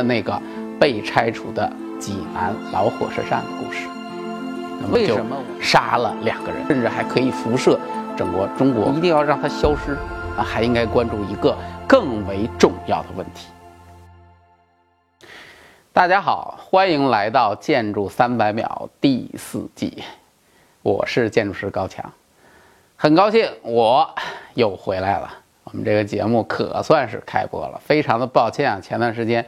[0.00, 0.40] 的那个
[0.78, 3.86] 被拆除的济南老火车站的故事。
[4.80, 7.78] 那么就为什么杀了两个人，甚至还可以辐射
[8.16, 8.88] 整个中国？
[8.92, 9.92] 一定要让它消失
[10.38, 10.42] 啊！
[10.42, 11.54] 还应该关注一个
[11.86, 13.48] 更为重要的问题。
[15.92, 20.02] 大家好，欢迎来到《建筑三百秒》第四季，
[20.82, 22.10] 我是建筑师高强，
[22.96, 24.08] 很高兴我
[24.54, 25.30] 又回来了。
[25.64, 29.44] 我们这个节目可算是开播了，非常的抱歉啊，前段时间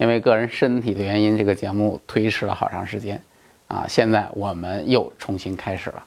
[0.00, 3.20] 因为个人身体的原因，这个节目推迟了好长时间
[3.68, 3.84] 啊。
[3.86, 6.02] 现在我们又重新开始了，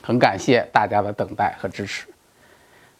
[0.00, 2.06] 很感谢大家的等待和支持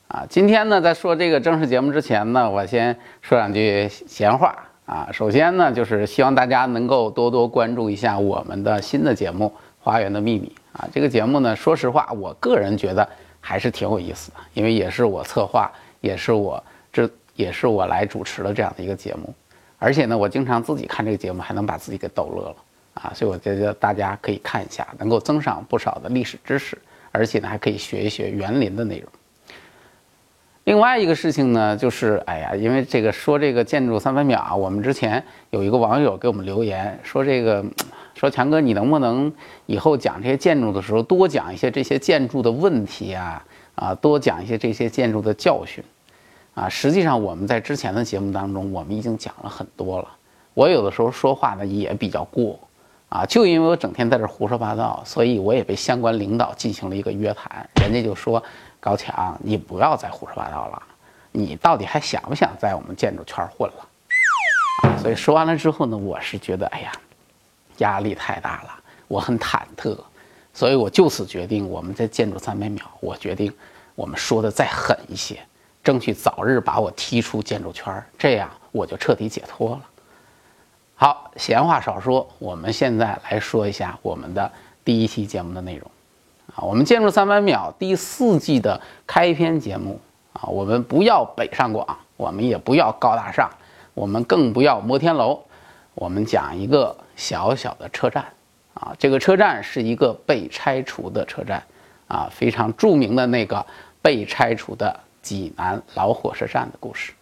[0.08, 0.26] 啊。
[0.28, 5.08] 今天呢，在说这个正式节目之前呢，我先说两句闲话啊。
[5.12, 9.46] 首先呢，就是希望大家能够多多关注一下我们的新的节目
[9.78, 10.88] 《花园的秘密》啊。
[10.92, 13.08] 这个节目呢，说实话，我个人觉得。
[13.44, 15.68] 还是挺有意思的，因为也是我策划，
[16.00, 16.62] 也是我
[16.92, 19.34] 这也是我来主持的这样的一个节目，
[19.82, 22.56] 而且呢，我经常自己看这个节目，还能把自己给逗乐了
[22.94, 26.78] 啊，所以我觉得大家可以看一下，能够增上不少的历史知识，
[27.10, 29.08] 而且呢，还可以学一学园林的内容。
[30.64, 37.64] 另外一个事情呢，就是哎呀，因为这个说这个建筑三分秒啊，我们之前有一个网友给我们留言说这个。
[38.14, 39.32] 说强哥，你能不能
[39.66, 43.44] 以后讲这些建筑的时候多讲一些这些建筑的问题啊？
[43.74, 45.82] 啊，多讲一些这些建筑的教训
[46.54, 46.68] 啊！
[46.68, 50.08] 实际上我们在之前的节目当中，我们已经讲了很多了。
[50.54, 52.58] 我有的时候说话呢也比较过
[53.08, 57.68] 啊，就因为我整天在这胡说八道，所以我也被相关领导进行了一个约谈。
[57.82, 58.42] 人家就说
[58.80, 60.82] 高强，你不要再胡说八道了，
[61.30, 64.98] 你到底还想不想在我们建筑圈混了？
[65.00, 66.92] 所以说完了之后呢，我是觉得，哎呀。
[67.78, 68.70] 压力太大了，
[69.08, 69.96] 我很忐忑，
[70.52, 73.52] 所以我就此决定，我们在建筑三百秒，我决定
[73.94, 75.40] 我们说的再狠一些，
[75.82, 79.80] 争取早日把我踢出建筑圈，这样我就彻底解脱了。
[80.94, 84.50] 好，闲话少说，我们现在来说一下我们的
[84.84, 85.90] 第一期节目的内容
[86.54, 90.00] 啊，我们建筑三百秒第四季的开篇节目
[90.32, 93.50] 啊，我们不要北上广，我们也不要高大上，
[93.94, 95.40] 我们更不要摩天楼，
[95.94, 96.96] 我们讲一个。
[97.14, 98.24] 小小的车站，
[98.72, 101.62] 啊，这个车站是一个被拆除的车站，
[102.08, 103.64] 啊，非常著名的那个
[104.00, 107.12] 被拆除的济南老火车站的故事。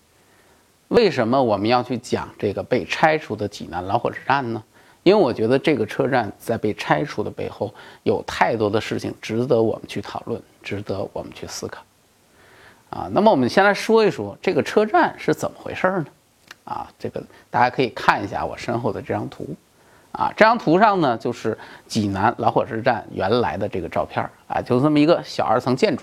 [0.89, 4.63] 为什么我们要去讲这个被拆除的济南老火车站呢？
[5.03, 7.73] 因为我觉得这个车站在被拆除的背后，
[8.03, 11.83] 有太多的事情值得我们去讨论，值得我们去思考。
[12.91, 16.07] 啊，那么我们先来说一说这个车站是怎么回事呢？
[16.65, 19.47] 啊，这个大家可以看一下我身后的这张图。
[20.13, 21.57] 啊，这张图上呢，就是
[21.87, 26.03] 济南老火车站原来的这个照片啊，就这么一个小二层建筑，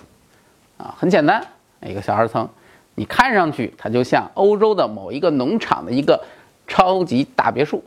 [0.78, 1.46] 啊，很简单，
[1.82, 2.48] 一个小二层，
[2.96, 6.24] 你看上去它就像欧洲的某一个农场的一个
[6.68, 7.84] 超级大别墅，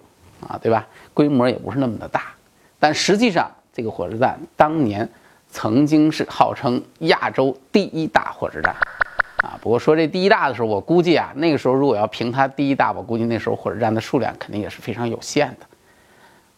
[0.46, 0.86] 啊，对吧？
[1.12, 2.32] 规模也不是那么的大，
[2.78, 5.08] 但实际上这个火车站当年
[5.50, 8.74] 曾经是号称亚洲第一大火车站，
[9.42, 15.66] 啊，不过说这第一大的时候，我估计啊，那个时候如果要评它第一大，我估计那时候火车站的数量肯定也是非常有限的。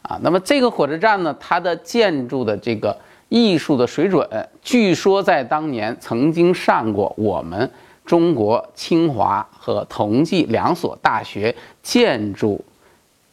[0.03, 2.97] 啊，那么这个火车站呢，它的建筑的这个
[3.33, 4.29] 艺术的水准，
[4.61, 7.71] 据说在当年曾经上过我们
[8.05, 12.63] 中国清华和同济两所大学建筑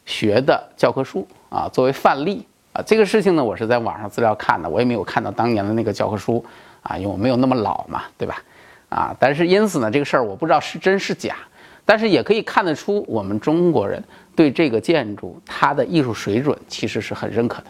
[0.06, 2.80] 学的教科书啊，作为范例啊。
[2.86, 6.42] 这个事情呢，我是在网上资料看的，我也没有看到当年的那个教科书
[6.80, 8.42] 啊，因为我没有那么老嘛，对吧？
[8.88, 11.36] 啊，但是因此呢，这个事儿我不知道是真是假。
[11.84, 14.02] 但是也可以看得出，我们中国人
[14.34, 17.66] 对这个建筑它的艺术水准其实是很认可的。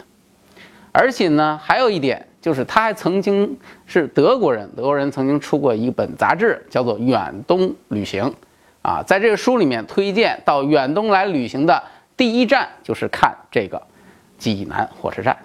[0.91, 8.23] 而且呢，还有一点就是，他还曾经是德国人，德国人曾经出过一本杂志，叫做《远东旅行》
[8.81, 11.83] 啊，在这个书里面推荐到远东来旅行的
[12.15, 13.81] 第一站就是看这个
[14.37, 15.37] 济南火车站。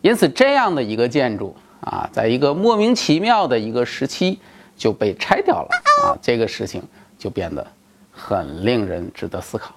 [0.00, 4.38] 因此，这样的一个建筑啊，在一个莫名其妙的一个时期
[4.76, 5.68] 就被拆掉了
[6.04, 6.82] 啊，这个事情。
[7.18, 7.66] 就变得
[8.12, 9.74] 很令人值得思考，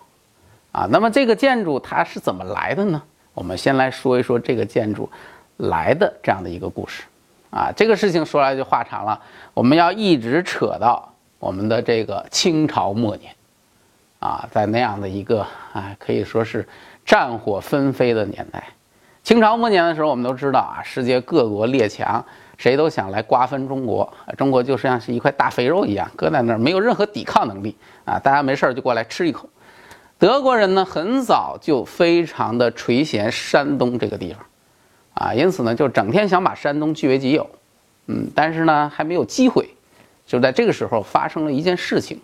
[0.73, 3.01] 啊，那么这个建筑它是怎么来的呢？
[3.33, 5.10] 我们先来说一说这个建筑
[5.57, 7.04] 来的这样的一个故事，
[7.50, 9.19] 啊，这个事情说来就话长了，
[9.54, 13.33] 我们要一直扯到我们的这个清朝末年，
[14.19, 15.42] 啊，在那样的一个
[15.74, 16.68] 啊可以说是
[17.06, 18.63] 战火纷飞的年代，
[19.24, 22.24] 清朝末年的时候，我们都知道啊，世界各国列强。
[22.57, 27.75] 谁都想来瓜分中国，中国就像是一块大肥肉一样，搁在那儿没有任何抵抗能力
[28.06, 28.19] 啊！
[28.19, 29.50] 大家没事儿就过来吃一口。
[30.21, 34.45] 德国人呢，很早就非常的垂涎山东这个地方，
[35.15, 37.50] 啊，因此呢，就整天想把山东据为己有，
[38.06, 39.68] 嗯，但是呢，还没有机会。
[40.27, 42.21] 就在这个时候，发生了一件事情，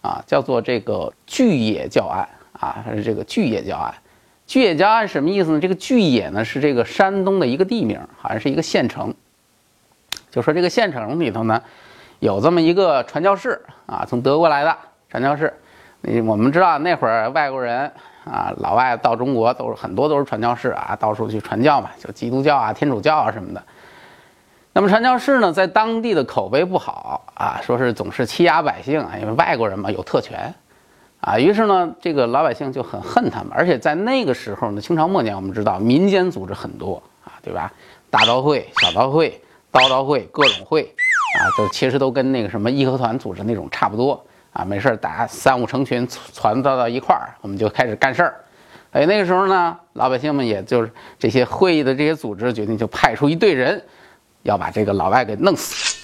[0.00, 3.94] 啊，叫做这个巨野教案啊，还是这个巨野教案。
[4.44, 5.60] 巨野教案什么意思呢？
[5.60, 9.14] 这个巨野呢是这个山东的一个地名，好像是一个县城。
[10.32, 11.62] 就说这个县城里头呢，
[12.18, 14.76] 有这么一个传教士啊，从德国来的
[15.08, 15.54] 传教士。
[16.00, 17.90] 你我们知道那会儿外国人
[18.24, 23.62] 啊，老外到中国都是很多都是传教士啊，到处去传教嘛，就基督教啊、天主教啊什么的。
[24.72, 30.54] 那么传教士呢，在当地的口碑不好啊，说是总是欺压百姓啊，因为外国人嘛有特权
[31.20, 33.50] 啊，于是呢，这个老百姓就很恨他们。
[33.52, 37.72] 而且在那个时候呢，清朝末年，我们知道民间组织很多啊，对吧？
[38.08, 39.40] 大刀会、小刀会、
[39.72, 40.82] 刀刀会各种会
[41.40, 44.24] 啊，就其实都跟那个什么义和团组织那种差不多
[44.58, 44.64] 啊。
[44.64, 48.40] 没事儿，大家三五成群攒到到一块儿，我们就开始干事儿。
[48.90, 53.82] 哎，那个时候呢，老百姓们也就是这些会议的这些组织决定，就派出一队人。
[54.44, 55.98] 要把这个老外给弄死，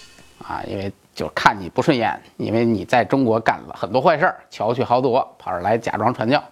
[0.45, 6.43] 啊，因为就看你不顺眼，因为你在中国干了很多坏事儿，巧取豪夺，跑这来假装传教。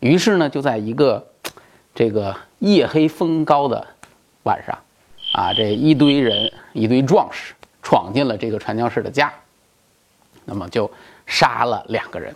[0.00, 1.24] 于是呢，就在一个
[1.94, 3.86] 这个夜黑风高的
[4.42, 4.76] 晚上，
[5.32, 9.32] 啊，这一堆人，一堆壮士闯进了这个传教士的家，
[10.44, 10.90] 那么就
[11.26, 12.34] 杀了两个人，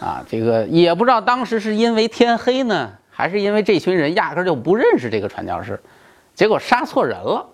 [0.00, 5.78] 啊，这个也不知道当时是因为天黑呢，还是因为这群人压根就不认识这个传教士，
[6.34, 7.44] 结果杀错人了。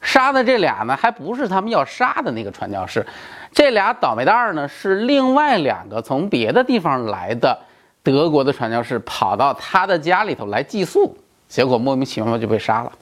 [0.00, 3.04] 杀的这俩呢，还不是他们要杀的那个传教士，
[3.52, 7.58] 这俩倒霉蛋儿呢，是另外两个从别的地方来的
[8.02, 11.14] 德国的传教士，跑到他的家里头来寄宿，
[11.48, 12.92] 结果莫名其妙就被杀了。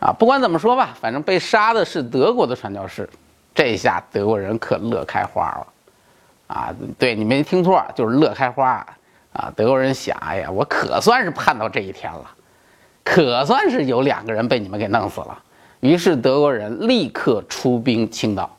[0.00, 3.08] 啊，不管怎么说吧，反正被杀的是德国的传教士，
[3.54, 5.66] 这下德国人可乐开花了。
[6.48, 8.84] 啊，对你没听错，就是乐开花。
[9.34, 12.28] 啊，德国人想，哎呀，我可算是盼到这一天了，
[13.04, 15.38] 可算是有两个人被你们给弄死了。
[15.78, 18.50] 于是德国人立刻出兵青岛，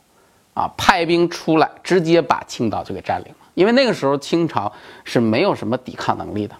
[0.54, 3.36] 啊，派兵出来，直接把青岛就给占领了。
[3.56, 4.72] 因为那个时候清朝
[5.04, 6.56] 是没有什么抵抗能力的。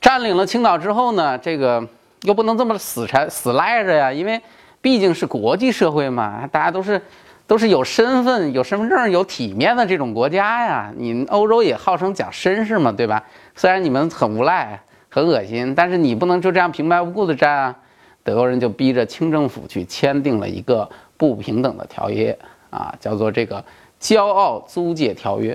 [0.00, 1.84] 占领了青岛之后呢，这个
[2.22, 4.40] 又不能这么死缠死赖着呀，因为
[4.80, 7.02] 毕竟是国际社会嘛，大家都是
[7.46, 10.92] 都是有身份、有身份证、有体面的这种国家呀。
[10.96, 13.22] 你欧洲也号称讲绅士嘛，对吧？
[13.54, 17.76] 虽然你们很无赖、很恶心，但是你不能就这样平白无故的占啊。
[18.24, 22.36] 德国人就逼着清政府去签订了一个不平等的条约
[22.70, 23.56] 啊，叫做这个
[24.00, 25.54] 《骄傲租界条约》。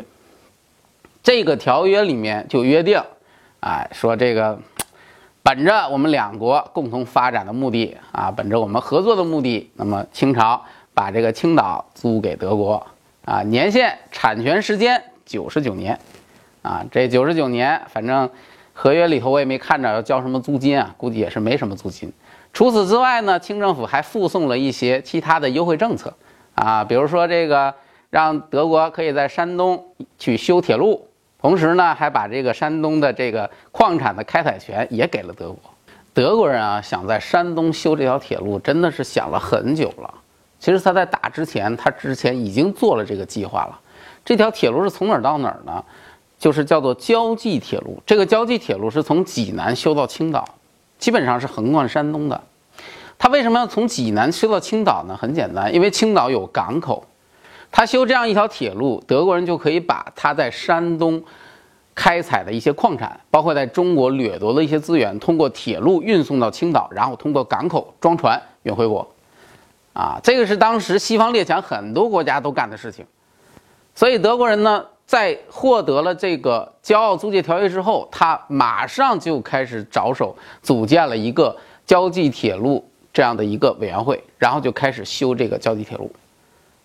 [1.22, 2.98] 这个条约里面就约定，
[3.60, 4.58] 啊，说这个
[5.44, 10.64] 本着我们两国共同发展的目的啊，本着我们合作的目的，那么清朝
[11.02, 12.86] 把这个青岛租给德国
[13.26, 16.00] 啊，年限产权时间九十九年
[16.62, 18.30] 啊，这九十九年，反正
[18.72, 22.14] 合约里头我也没看着要交什么租金啊，估计也是没什么租金。
[22.54, 26.14] 除此之外呢，清政府还附送了一些其他的优惠政策，
[26.54, 27.74] 啊，比如说这个
[28.12, 29.84] 让德国可以在山东
[30.20, 31.08] 去修铁路，
[31.42, 35.58] 同时呢，还把这个山东的这个矿产的开采权也给了德国。
[36.14, 40.14] 德国人啊，想在山东修这条铁路，真的是想了很久了。
[40.62, 43.80] 其实他在打之前，他之前已经做了这个计划了。
[44.24, 45.84] 这条铁路是从哪儿到哪儿呢？
[46.38, 48.00] 就是叫做胶济铁路。
[48.06, 50.48] 这个胶济铁路是从济南修到青岛。
[51.00, 52.40] 基本上是横贯山东的，
[53.18, 55.18] 他为什么要从济南修到青岛呢？
[55.20, 57.04] 很简单，因为青岛有港口，
[57.72, 61.24] 他修这样一条铁路，德国人就可以把他在山东
[61.96, 69.08] 开采的一些矿产，包括在中国掠夺的一些资源，通过铁路运送到青岛，然后通过港口装船运回国。
[69.94, 73.06] 啊，这个是当时西方列强很多国家都干的事情，
[73.94, 74.86] 所以德国人呢。
[75.04, 80.34] 在获得了这个骄傲租界条约之后，他马上就开始着手
[80.64, 81.54] 组建了一个
[81.86, 82.82] 交际铁路
[83.12, 86.10] 这样的一个委员会，然后就开始修这个交际铁路。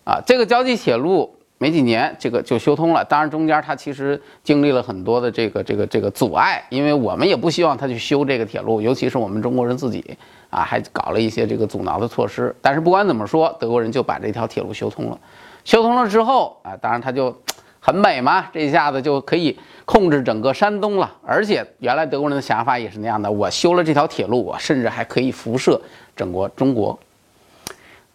[0.03, 3.03] 啊，这个交际铁路没几年，这个就修通了。
[3.05, 10.17] 当然，中间它其实经历了很多的这个这个这个阻碍，因为我们也不希望他去修这个铁路，尤其是我们中国人自己
[10.49, 12.55] 啊，还搞了一些这个阻挠的措施。
[12.61, 15.19] 但是不管怎么说，德国人就把这条铁路修通了。
[15.63, 17.35] 修通了之后啊，当然他就。
[17.79, 21.09] 很美嘛，这一下子就可以控制整个山东了。
[21.25, 25.79] 而且原来德国人的想法也是那样的，我修了这条铁路，我甚至还可以辐射
[26.13, 26.99] 整个中国。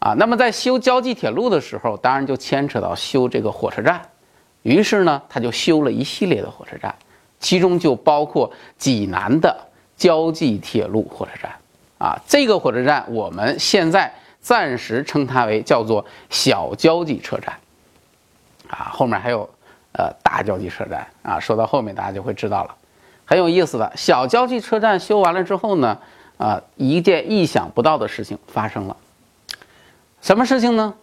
[0.02, 4.02] 啊，那么在修交际铁路的时候，当然就牵扯到修这个火车站。
[4.62, 6.92] 于是呢，他就修了一系列的火车站，
[7.38, 9.56] 其中就包括济南的
[9.96, 11.52] 交际铁路火车站。
[11.98, 17.54] 啊，这个火车站我们现在暂时称它为叫做小交际车站。
[18.68, 19.48] 啊，后面还有。
[19.94, 22.74] 呃，大交际车站啊，说到后面大家就会知道了，
[23.26, 23.92] 很有意思的。
[23.94, 25.98] 小交际车站修完了之后呢，
[26.38, 28.96] 啊，一件意想不到的事情发生了。
[30.22, 30.94] 什么事情呢？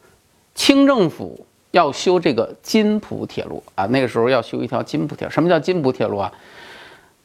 [0.56, 3.86] 清政府要修这个津浦铁路啊。
[3.88, 5.32] 那个时候要修一条津浦铁路。
[5.32, 6.32] 什么叫津浦铁路啊？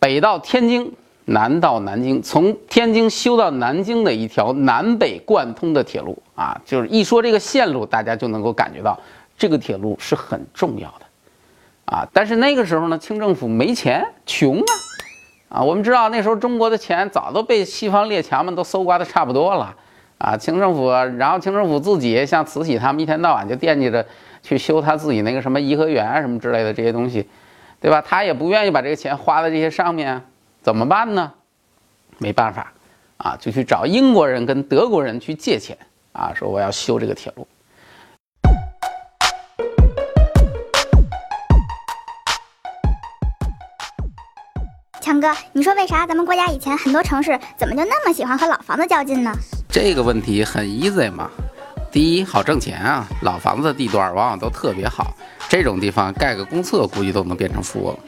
[0.01, 0.93] 北到天津，
[1.27, 6.61] 南到南京，从天津修到南京的一条南北贯通的铁路啊。
[6.67, 8.99] 就是一说这个线路，大家就能够感觉到
[9.39, 11.07] 这个铁路是很重要的
[11.85, 12.09] 啊。
[12.13, 14.73] 但是那个时候呢，清政府没钱，穷啊。
[15.49, 19.77] 啊，我们知道那时候中国的钱早都被西方列强们都搜刮的差不多了，
[20.19, 24.07] 啊，清政府，然后清政府自己像慈禧他们一天到晚就惦记着
[24.43, 27.29] 去修他自己那个什么颐和园啊什么之类的这些东西，
[27.81, 28.01] 对吧？
[28.01, 30.23] 他也不愿意把这个钱花在这些上面，
[30.63, 31.33] 怎么办呢？
[32.19, 32.73] 没办法，
[33.19, 35.77] 啊，就去找英国人跟德国人去借钱，
[36.13, 37.47] 啊，说我要修这个铁路。
[45.01, 49.35] 强哥，你说为啥咱们国家以前很多城市怎么就那么喜欢和老房子较劲呢？
[49.75, 51.29] 这个问题很 easy 嘛。
[51.91, 55.13] 第一，好挣钱啊，老房子的地段往往都特别好，
[55.49, 57.99] 这种地方盖个公厕估计都能变成富翁。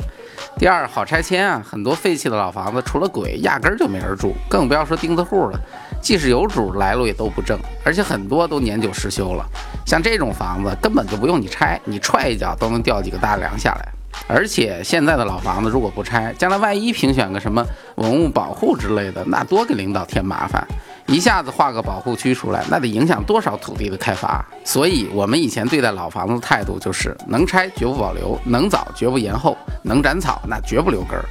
[0.57, 5.59] 第二，好拆迁啊，很多废弃的老房子除了鬼，压根儿就没人住，更不要说钉子户了。
[6.01, 9.45] 即使有主，来路也都不正，而且很多都年久失修了。
[9.85, 13.89] 像这种房子根本就不用你拆，你踹一脚都能掉几个大梁下来。
[14.29, 20.65] 而且现在的老房子如果不拆，将来万一评选个什么文物保护之类的，那多给领导添麻烦。
[21.07, 24.45] 一下子划个保护区出来，那得影响多少土地的开发。
[24.65, 31.25] 所以，我们以前对待老房子的态度就是：能拆绝不保留，能早绝不延后，能斩草那绝不留根儿。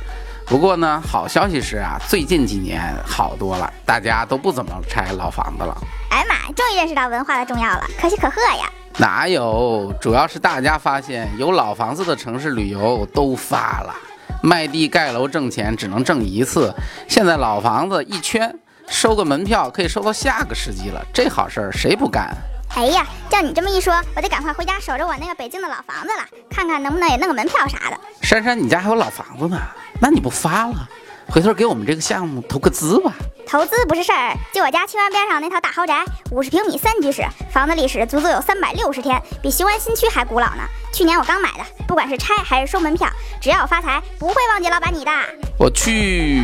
[0.48, 5.76] 不过呢，好消息是啊，最近几年好多了，大家都不怎么拆老房子了。
[6.10, 8.72] 哎呀妈，终于认识到文化的重要了，可喜可贺呀！
[8.98, 9.94] 哪有？
[10.00, 13.94] 主要是大家发现有老房子的城市旅游都发了，
[14.42, 16.74] 卖地盖楼挣钱只能挣一次，
[17.10, 22.36] 现在老房子一圈收个门票可以收到下个世纪了，这好事儿谁不干？
[22.76, 27.98] 哎呀，照你这么一说，我得赶快回家守着我那个北京的老房子了，看看能不能也弄个门票啥的。
[28.22, 29.58] 珊珊，你家还有老房子呢，
[30.02, 30.90] 那你不发了？
[31.28, 33.12] 回头给我们这个项目投个资吧。
[33.48, 40.64] 投资不是事儿，就我家清湾边上那套大豪宅，五十平米三居室，房子历史足足有三百六十天，比雄安新区还古老呢。
[40.92, 43.08] 去年我刚买的，不管是拆还是收门票，
[43.42, 45.12] 只要我发财，不会忘记老板你的。
[45.58, 46.44] 我去。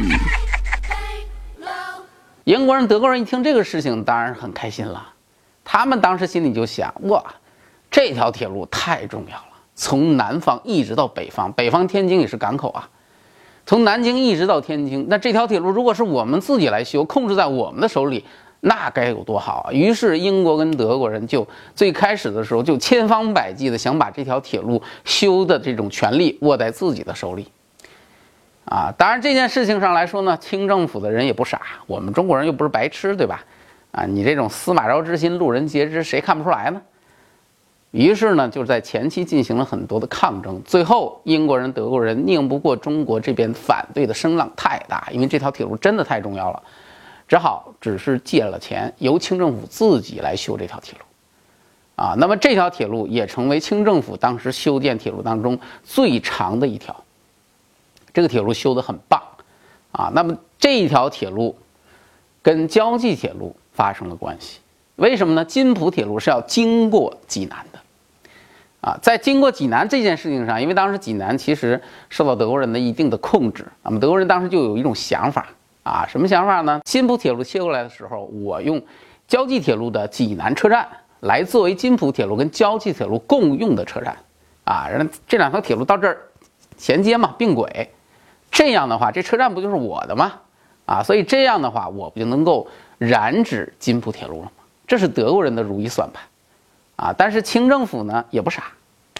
[2.45, 5.13] 英国人、德国人一听这个事情，当然很开心了。
[5.63, 7.23] 他们当时心里就想：哇，
[7.89, 12.89] 这条铁路太重要了，从南方一直到北方，北方天津也是港口啊。
[13.65, 18.25] 从南京一直到天津，那这条铁路如果是我们自己来修，控制在我们的手里，
[18.61, 19.71] 那该有多好啊！
[19.71, 27.47] 于是英国跟德国人就最开始的时候就千方百计的想把这条铁路修的这种权利握在自己的手里。
[28.65, 33.43] 啊，当然这件事情上来说呢，清政府的人也不傻，我们中国人又不是白痴，对吧？
[33.91, 36.81] 啊，你这种司马昭之心，路人皆知，谁看不出来呢？
[37.89, 46.63] 于是呢，就在前期进行了很多的抗争，最后英国人、德国人拧不过中国这边反对的声浪太大，因为这条铁路真的太重要了，
[47.27, 51.05] 只好只是借了钱，由清政府自己来修这条铁路。
[52.01, 56.95] 啊，那么这条铁路也成为清政府当时修建铁路当中最长的一条。
[58.13, 59.21] 这个铁路修得很棒，
[59.91, 61.57] 啊，那么这一条铁路
[62.41, 64.59] 跟胶济铁路发生了关系。
[64.97, 65.43] 为什么呢？
[65.45, 67.79] 津浦铁路是要经过济南的，
[68.81, 75.47] 啊，在经过济南这件事情上，因为当时济南其实受到德国人的一定的控制，那么德国人当时就有一种想法，
[75.81, 76.81] 啊，什么想法呢？
[76.83, 78.79] 津浦铁路切过来的时候，我用
[79.27, 80.87] 胶济铁路的济南车站
[81.21, 84.15] 来作为津浦铁路跟胶济铁路共用的车站，
[84.65, 86.17] 啊，让这两条铁路到这儿
[86.77, 87.89] 衔接嘛，并轨，
[88.51, 90.33] 这样的话，这车站不就是我的吗？
[90.85, 92.67] 啊，所以这样的话，我不就能够
[92.97, 94.51] 染指津浦铁路了吗？
[94.85, 96.21] 这是德国人的如意算盘，
[96.97, 98.63] 啊，但是清政府呢也不傻，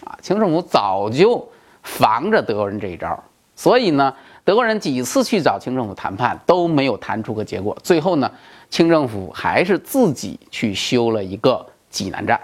[0.03, 1.47] 啊，清政府早就
[1.81, 3.17] 防着德国人这一招，
[3.55, 8.29] 所以呢，德国人几次去找清政府谈判都没有谈出个结果，最后呢，
[8.69, 12.37] 清政府还是自己去修了一个济南站，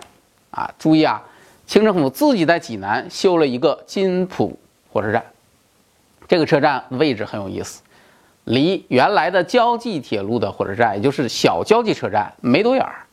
[0.51, 1.22] 啊，注意啊，
[1.65, 4.58] 清政府自己在济南修了一个津浦
[4.94, 5.22] 火车站，
[6.28, 7.82] 这个车站位置很有意思，
[8.44, 13.06] 离原来的胶济铁路的火车站，也就是小胶济车站没多远儿。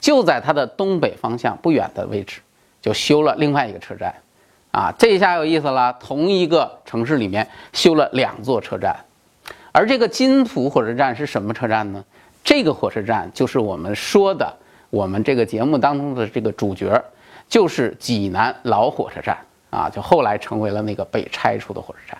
[0.00, 2.40] 就在它的东北方向不远的位置，
[2.82, 4.14] 就修了另外一个车站，
[4.70, 5.94] 啊，这下有意思了。
[5.98, 8.94] 同一个城市里面修了两座车站，
[9.72, 12.04] 而这个金浦火车站是什么车站呢？
[12.42, 14.54] 这个火车站就是我们说的，
[14.90, 17.02] 我们这个节目当中的这个主角，
[17.48, 19.38] 就是济南老火车站
[19.70, 22.18] 啊，就后来成为了那个被拆除的火车站。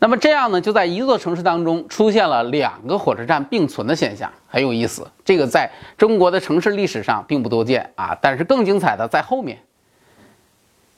[0.00, 5.04] 那么这样呢，就在一座城市当中出现了两个火车站并存的现象，很有意思。
[5.24, 8.16] 这个在中国的城市历史上并不多见啊。
[8.22, 9.58] 但是更精彩的在后面。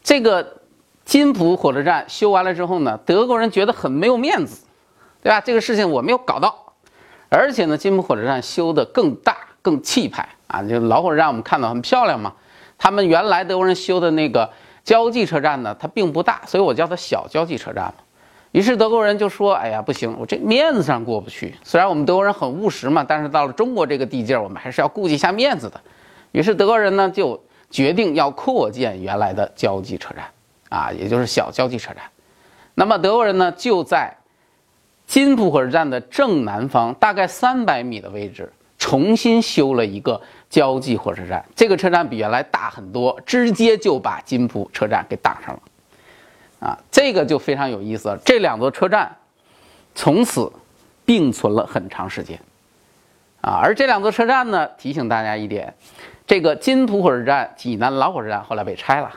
[0.02, 0.61] 这个
[1.07, 4.66] 金浦火车站修完了之后呢，德国人觉得很没有面子，
[5.23, 5.40] 对吧？
[5.40, 6.75] 这个事情我没有搞到，
[7.30, 10.62] 而且呢，金浦火车站修得更大、更气派啊。
[10.62, 12.35] 就老火车站我们看到很漂亮嘛。
[12.76, 14.50] 他们原来德国人修的那个
[14.85, 17.95] 交际车站呢，它并不大，所以我叫它小交际车站嘛。
[18.52, 21.54] 于是德国人就说：“哎呀，不行，我这面子上过不去。
[21.62, 25.80] 虽然我们德国人很务实嘛，但是到了中国这个地界，我们还是要顾及一下面子的。
[26.33, 27.40] 于是德国人呢就
[27.71, 30.25] 决定要扩建原来的交际车站，
[30.69, 32.02] 啊，也就是小交际车站。
[32.75, 34.12] 那么德国人呢就在
[35.07, 41.45] 金浦火车站的正南方，大概三百米的位置，重新修了一个交际火车站。
[41.54, 45.61] 这个车站比原来大很多，直接就把金浦车站给挡上了。”
[46.61, 48.19] 啊，这个就非常有意思了。
[48.25, 49.17] 这两座车站
[49.95, 50.52] 从此
[51.07, 52.38] 并存了很长时间，
[53.40, 55.75] 啊，而这两座车站呢，提醒大家一点：
[56.26, 59.11] 这个金浦火车站、济南老火车站后来被拆了，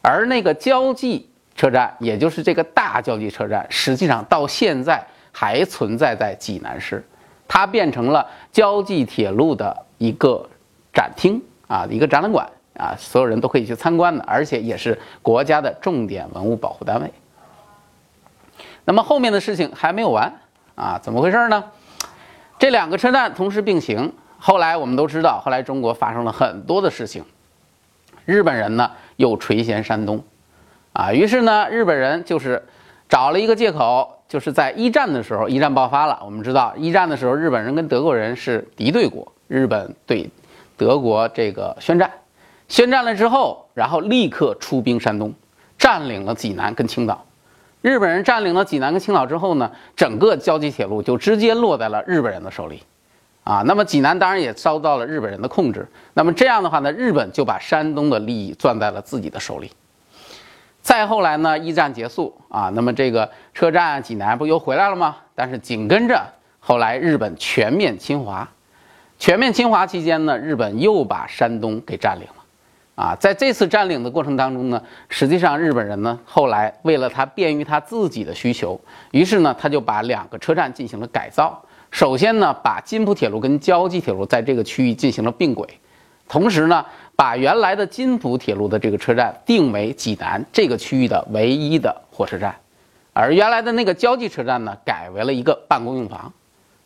[0.00, 7.06] 而那个交际车站，也就是这个大交际车站，实际上到现在还存在在济南市，
[7.46, 10.48] 它变成了交际铁路的一个
[10.92, 12.50] 展厅啊，一个展览馆。
[12.78, 17.12] 啊，所有人都可以去参观的，而且也是国家的重点文物保护单位。
[18.84, 20.32] 那么后面的事情还没有完
[20.74, 20.98] 啊？
[21.02, 21.64] 怎么回事呢？
[22.58, 27.24] 这两个车站同时并行，后来我们都知道，后来中国发生了很多的事情。
[28.24, 30.22] 日本人呢又垂涎山东，
[30.92, 32.64] 啊，于是呢日本人就是
[33.08, 36.20] 找了一个借口，就是在一战的时候，一战爆发了。
[36.24, 40.30] 我们知道一战的时候，日本人跟德国人是敌对国，日本对
[40.76, 42.10] 德国这个宣战。
[42.72, 45.30] 宣战了之后，然后立刻出兵山东，
[45.76, 47.22] 占领了济南跟青岛。
[47.82, 52.82] 日本人占领了济南跟青岛之后呢，整个交际铁路就直接落在了日本人的手里，
[53.44, 55.86] 啊，那么济南当然也遭到了日本人的控制。
[56.14, 59.70] 那么这样的话呢，日本就把山东的利益攥在了自己的手里。
[60.80, 65.16] 再后来呢，一战结束啊，那么这个车站济南不又回来了吗？
[65.34, 66.24] 但是紧跟着
[66.58, 68.48] 后来日本全面侵华，
[69.18, 72.41] 全面侵华期间呢，日本又把山东给占领了。
[73.02, 81.60] 啊，在这次占领的过程当中呢，实际上日本人呢后来为了他便于他自己的需求，于是呢他就把两个车站进行了改造。
[81.90, 85.68] 首先呢，把金浦铁路跟交际铁路在这个区域进行了并轨，
[86.28, 86.86] 同时呢，
[87.16, 92.54] 把原来的金浦铁路的这个车站定为济南这个区域的唯一的火车站，
[93.12, 96.32] 而原来的那个交际车站呢，改为了一个办公用房。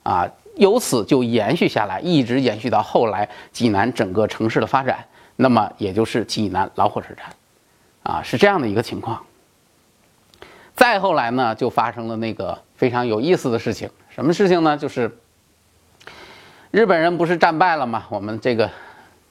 [0.02, 5.05] 啊，由此就延续下来，一直延续到后来济南整个城市的发展。
[5.37, 7.27] 那么也就是济南老火车站，
[8.03, 9.22] 啊，是这样的一个情况。
[10.75, 13.88] 再后来呢，就发生了那个非常有意思的事情。
[14.11, 14.77] 什么事情呢？
[14.77, 15.18] 就是
[16.70, 18.05] 日本人不是战败了吗？
[18.09, 18.70] 我们这个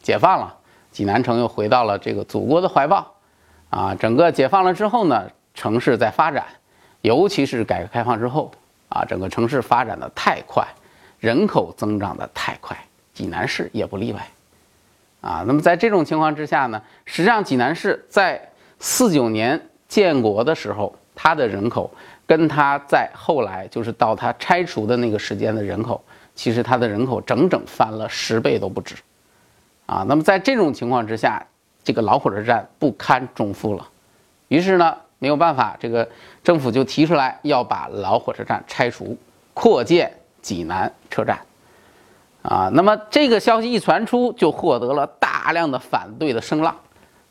[0.01, 0.55] 解放了，
[0.91, 3.11] 济南城又回到了这个祖国的怀抱。
[3.71, 6.45] 啊，整个解放了之后呢，城市在发展，
[7.01, 8.51] 尤其是改革开放之后，
[8.89, 10.65] 啊，整个城市发展的太快，
[11.19, 12.77] 人口增长的太快，
[13.13, 14.27] 济南市也不例外。
[15.21, 18.49] 啊，那么在这种情况之下呢，实际上济南市在
[18.79, 21.89] 四九年建国的时候，它的人口
[22.27, 26.03] 跟它在后来就是到它拆除的那个时间的人口，
[26.35, 28.95] 其实它的人口整整翻了十倍都不止。
[29.87, 31.45] 啊，那么在这种情况之下，
[31.83, 33.87] 这个老火车站不堪重负了，
[34.47, 36.07] 于是呢没有办法，这个
[36.43, 39.17] 政府就提出来要把老火车站拆除，
[39.53, 41.39] 扩建济南车站。
[42.47, 46.75] 啊，那么这个消息一传出，就获得了大量的反对的声浪，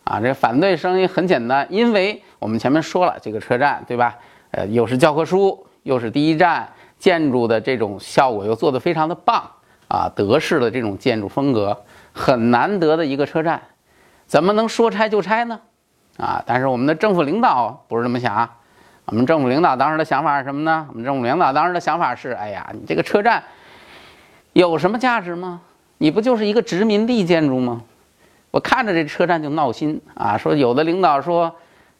[0.02, 4.16] 啊，这反对声音很简单，因为我们前面说了，这个车站对吧？
[4.50, 9.48] 呃，又是教科书，又是第一站，建筑的这种效果又做得非常的棒，
[9.86, 13.62] 啊，德式的这种建筑风格，很难得的一个车站，
[14.26, 15.60] 怎么能说拆就拆呢？
[16.16, 18.50] 啊，但是我们的政府领导不是这么想，
[19.04, 20.88] 我们政府领导当时的想法是什么呢？
[20.90, 23.40] 我们政府领导当时的想法是，哎呀，你这个车站。
[24.54, 25.60] 有什么价值吗？
[25.98, 27.82] 你不就是一个殖民地建筑吗？
[28.52, 30.38] 我看着这车站就闹心啊！
[30.38, 31.52] 说有的领导说，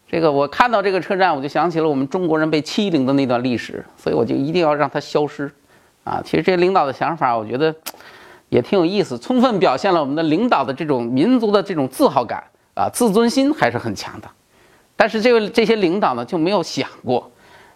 [0.08, 5.50] 这个我看到这个车站，我就想起了我们中国人被欺凌的那段历史，所以我就一定要让它消失。
[6.04, 7.74] 啊，其实这领导的想法，我觉得
[8.50, 14.28] 也挺有意思，充分表现了我们的领导的这种民族的这种自豪感啊，自尊心还是很强的。
[14.94, 17.28] 但是这位这些领导呢，就没有想过，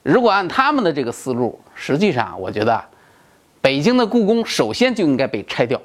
[0.05, 2.81] 如果按他们的这个思路，实际上我觉得。
[3.69, 5.79] 北京的故宫首先就应该被拆掉，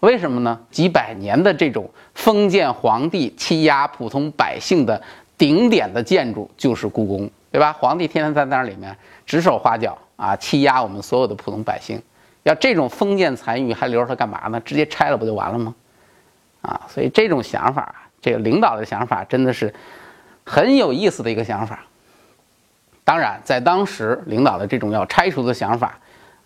[0.00, 0.58] 为什么呢？
[0.70, 4.98] 几百年的这种封建皇帝欺压普通百姓的
[5.36, 7.74] 顶点的建筑就是故宫，对吧？
[7.74, 8.96] 皇帝天天在那里面
[9.26, 12.00] 指手画脚啊，欺压我们所有的普通百姓。
[12.44, 14.58] 要这种封建残余还留着它干嘛呢？
[14.60, 15.74] 直接拆了不就完了吗？
[16.62, 19.74] 啊，所以这种想法，这个领导的想法真的是
[20.42, 21.80] 很有意思的一个想法。
[23.04, 25.98] 当然，在当时领导的这种要拆除的想法，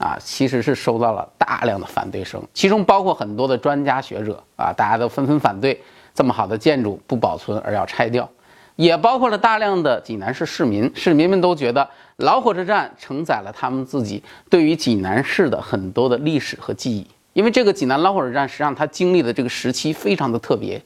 [0.02, 5.80] 啊，其实是收到了大量的反对声，其中包括很多的专家学者啊，大家都纷纷反对
[6.12, 8.28] 这么好的建筑不保存而要拆掉，
[8.74, 17.06] 也包括了大量的济南市市民，市民们都觉得老火车站承载了他们自己对于济南市的很多的历史和记忆。
[17.32, 20.82] 因为这个济南老火车站，实际上它经历的这个时期非常的特别，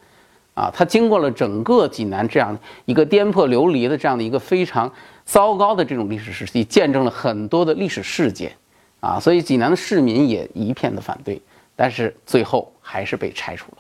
[0.53, 4.93] 啊，它经过了整个济南这样一个颠沛流离的这样的一个非常
[5.25, 8.55] 糟糕的这种历史时期，见证了很多的历史事件，
[9.01, 11.41] 啊，所以济南的市民也一片的反对，
[11.75, 13.79] 但是最后还是被拆除了。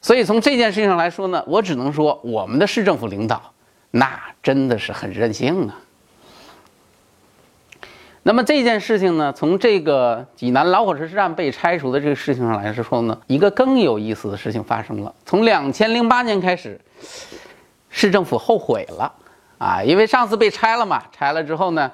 [0.00, 3.52] 所以从这件事情上来说呢，我只能说我们的市政府领导
[3.90, 5.78] 那真的是很任性啊。
[8.22, 15.14] 那么这件事情呢，从这个济南老火车站被拆除的这个事情上来说呢，一个更有意思的事情发生了。
[15.24, 16.80] 从两千零八年开始，
[17.88, 19.12] 市政府后悔了
[19.58, 21.90] 啊，因为上次被拆了嘛，拆了之后呢，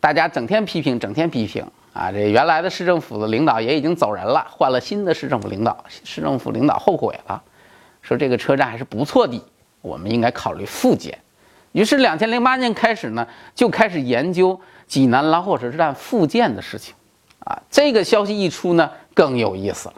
[0.00, 1.64] 大家整天批评，整天批评
[1.98, 7.42] 啊，这原来的市政府的领导也已经走人了，换了新的市政府领导，市政府领导后悔了，
[8.02, 9.42] 说这个车站还是不错的，
[9.80, 11.18] 我们应该考虑复建。
[11.72, 14.60] 于是两千零八年开始呢，就开始研究。
[14.86, 16.94] 济南老火车站复建的事情，
[17.40, 19.94] 啊，这个消息一出呢，更有意思了。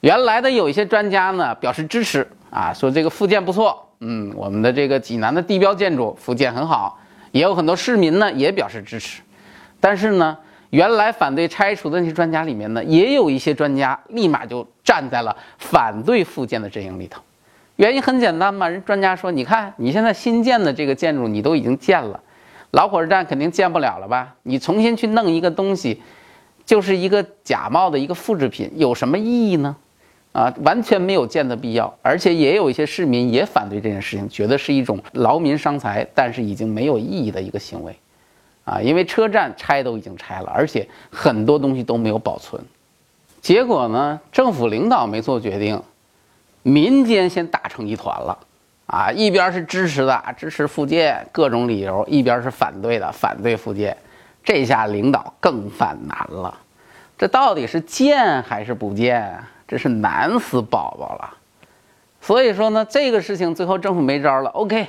[0.00, 6.98] 原来的有一些专家呢表示支持，啊，说这个复建不错，嗯，我们的这个济南的地标建筑复建很好，
[7.32, 9.22] 也有很多市民呢也表示支持。
[9.80, 10.36] 但是呢，
[10.70, 17.22] 原来反对拆除的那些专家里面呢，也有一些专家立马就站在了反对复建的阵营里头。
[17.76, 22.20] 原因很简单嘛，人专家说，你看你现在新建的这个建筑，你都已经建了。
[22.72, 24.34] 老火车站肯定建不了了吧？
[24.42, 26.02] 你重新去弄一个东西，
[26.64, 29.76] 就是一个假冒的一个复制品，有什么意义呢？
[30.32, 31.94] 啊，完全没有建的必要。
[32.02, 37.94] 而且也有一些市民也反对这件事情，觉得是一种劳民伤财，但是已经没有意义的一个行为。
[38.66, 42.62] 啊，因为车站拆都已经拆了，而且很多东西都没有保存。
[43.40, 45.82] 结果呢，政府领导没做决定，
[46.62, 48.38] 民间先打成一团了。
[48.86, 53.96] 啊，一边是支持的，支持复建，各种理由；一边是反对的，反对复建。
[54.44, 56.56] 这下领导更犯难了，
[57.18, 59.36] 这到底是建还是不建？
[59.66, 61.34] 这是难死宝宝了。
[62.20, 64.86] 所以说呢，这个事情最后政府没招了，OK，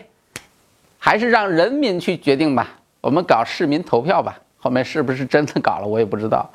[1.00, 2.77] 还是让人民去决定吧。
[3.02, 4.40] 我们搞市民投票吧。
[4.60, 6.50] 后面是不是真的搞了，我也不知道。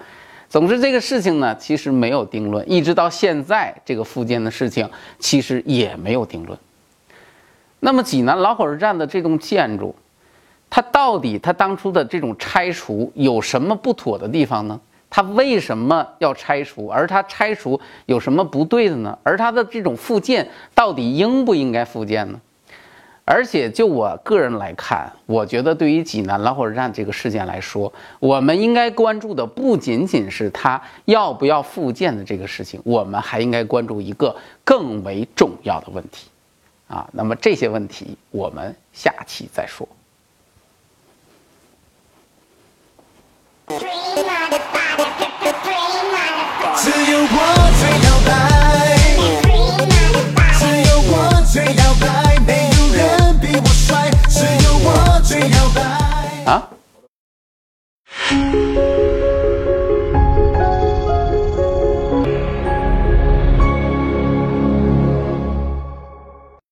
[0.49, 4.87] 总之，这个事情呢，其实没有定论，一直到现在，这个复建的事情
[5.19, 6.59] 其实也没有定论。
[7.81, 9.95] 那么济南老火车站的这栋建筑，
[10.69, 14.79] 它到底它当初的这种拆除有什么不妥的地方呢？
[15.09, 16.89] 它为什么要拆除？
[16.89, 19.17] 而它拆除有什么不对的呢？
[19.23, 22.41] 而它的这种复建到底应不应该复建呢？
[23.33, 27.91] 而且就我个人来看，我觉得对于济南老火车站这个事件来说，
[28.21, 36.29] 我们应该关注的不仅仅是它要不要复建的这个事情，我们还应该关注一个更为重要的问题。
[36.89, 39.89] 啊，那么这些问题我们下期再说。
[46.77, 47.72] 只有
[56.45, 56.69] 啊。